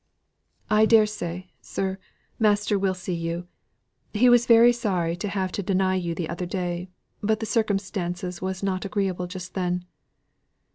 "I 0.71 0.87
dare 0.87 1.05
say, 1.05 1.51
sir, 1.61 1.99
master 2.39 2.79
will 2.79 2.95
see 2.95 3.13
you. 3.13 3.45
He 4.15 4.29
was 4.29 4.47
very 4.47 4.73
sorry 4.73 5.15
to 5.17 5.27
have 5.27 5.51
to 5.51 5.61
deny 5.61 5.93
you 5.93 6.15
the 6.15 6.27
other 6.27 6.47
day; 6.47 6.89
but 7.21 7.47
circumstances 7.47 8.41
was 8.41 8.63
not 8.63 8.83
agreeable 8.83 9.27
just 9.27 9.53
then." 9.53 9.85